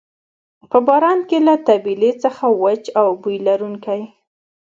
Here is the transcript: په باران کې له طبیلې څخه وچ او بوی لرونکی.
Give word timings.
په 0.69 0.77
باران 0.87 1.19
کې 1.29 1.37
له 1.47 1.53
طبیلې 1.67 2.11
څخه 2.23 2.45
وچ 2.63 2.83
او 2.99 3.07
بوی 3.21 3.37
لرونکی. 3.47 4.01